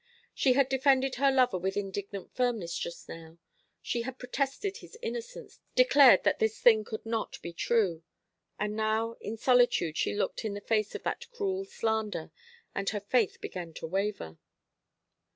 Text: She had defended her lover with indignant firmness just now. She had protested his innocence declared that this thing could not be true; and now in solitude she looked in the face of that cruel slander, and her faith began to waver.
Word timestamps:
She 0.33 0.53
had 0.53 0.67
defended 0.67 1.17
her 1.21 1.31
lover 1.31 1.59
with 1.59 1.77
indignant 1.77 2.33
firmness 2.35 2.75
just 2.75 3.07
now. 3.07 3.37
She 3.83 4.01
had 4.01 4.17
protested 4.17 4.77
his 4.77 4.97
innocence 5.03 5.59
declared 5.75 6.23
that 6.23 6.39
this 6.39 6.59
thing 6.59 6.83
could 6.83 7.05
not 7.05 7.39
be 7.43 7.53
true; 7.53 8.01
and 8.57 8.75
now 8.75 9.13
in 9.21 9.37
solitude 9.37 9.97
she 9.97 10.15
looked 10.15 10.43
in 10.43 10.55
the 10.55 10.59
face 10.61 10.95
of 10.95 11.03
that 11.03 11.29
cruel 11.29 11.65
slander, 11.65 12.31
and 12.73 12.89
her 12.89 12.99
faith 13.01 13.39
began 13.41 13.75
to 13.75 13.85
waver. 13.85 14.39